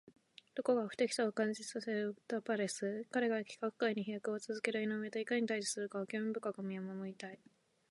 [0.55, 3.05] どこか不敵さを感じさせるタパレス。
[3.11, 7.37] 彼が規格外に飛躍を続ける井上といかに対峙するかを興味深く見守りたい。